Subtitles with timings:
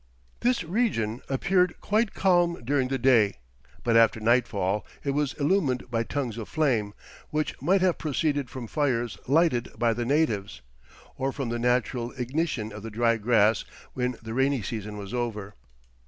[0.39, 3.35] This region appeared quite calm during the day,
[3.83, 6.95] but after nightfall it was illumined by tongues of flame,
[7.29, 10.63] which might have proceeded from fires lighted by the natives,
[11.17, 15.53] or from the natural ignition of the dry grass when the rainy season was over.